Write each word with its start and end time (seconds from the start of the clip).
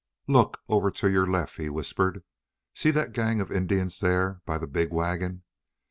"Look! 0.25 0.61
Over 0.67 0.89
to 0.89 1.11
your 1.11 1.27
left!" 1.27 1.57
he 1.57 1.69
whispered. 1.69 2.23
"See 2.73 2.89
that 2.89 3.13
gang 3.13 3.39
of 3.39 3.51
Indians 3.51 3.99
there 3.99 4.41
by 4.47 4.57
the 4.57 4.65
big 4.65 4.91
wagon. 4.91 5.43